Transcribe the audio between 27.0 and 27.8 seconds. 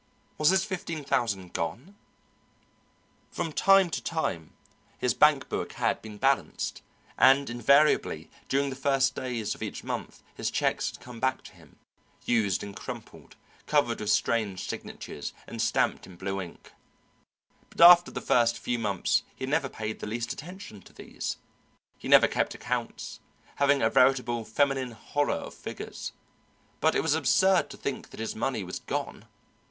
was absurd to